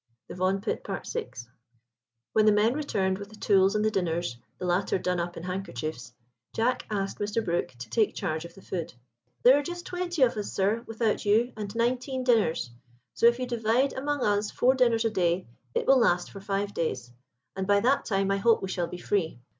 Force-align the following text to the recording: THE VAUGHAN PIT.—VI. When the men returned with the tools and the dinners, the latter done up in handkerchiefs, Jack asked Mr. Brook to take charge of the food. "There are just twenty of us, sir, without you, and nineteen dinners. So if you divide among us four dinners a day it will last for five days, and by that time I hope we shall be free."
THE 0.29 0.33
VAUGHAN 0.33 0.61
PIT.—VI. 0.61 1.31
When 2.33 2.47
the 2.47 2.51
men 2.51 2.73
returned 2.73 3.19
with 3.19 3.29
the 3.29 3.35
tools 3.35 3.75
and 3.75 3.85
the 3.85 3.91
dinners, 3.91 4.35
the 4.57 4.65
latter 4.65 4.97
done 4.97 5.19
up 5.19 5.37
in 5.37 5.43
handkerchiefs, 5.43 6.11
Jack 6.55 6.87
asked 6.89 7.19
Mr. 7.19 7.45
Brook 7.45 7.75
to 7.77 7.87
take 7.87 8.15
charge 8.15 8.43
of 8.43 8.55
the 8.55 8.63
food. 8.63 8.95
"There 9.43 9.55
are 9.59 9.61
just 9.61 9.85
twenty 9.85 10.23
of 10.23 10.35
us, 10.37 10.51
sir, 10.51 10.81
without 10.87 11.23
you, 11.23 11.53
and 11.55 11.75
nineteen 11.75 12.23
dinners. 12.23 12.71
So 13.13 13.27
if 13.27 13.37
you 13.37 13.45
divide 13.45 13.93
among 13.93 14.21
us 14.23 14.49
four 14.49 14.73
dinners 14.73 15.05
a 15.05 15.11
day 15.11 15.45
it 15.75 15.85
will 15.85 15.99
last 15.99 16.31
for 16.31 16.41
five 16.41 16.73
days, 16.73 17.11
and 17.55 17.67
by 17.67 17.79
that 17.81 18.05
time 18.05 18.31
I 18.31 18.37
hope 18.37 18.63
we 18.63 18.69
shall 18.69 18.87
be 18.87 18.97
free." 18.97 19.37